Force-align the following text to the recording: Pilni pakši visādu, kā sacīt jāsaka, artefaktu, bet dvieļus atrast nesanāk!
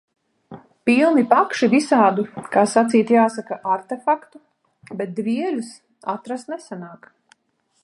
Pilni 0.89 1.23
pakši 1.33 1.67
visādu, 1.73 2.25
kā 2.55 2.63
sacīt 2.71 3.13
jāsaka, 3.17 3.59
artefaktu, 3.75 4.43
bet 5.03 5.15
dvieļus 5.23 5.71
atrast 6.17 6.53
nesanāk! 6.57 7.11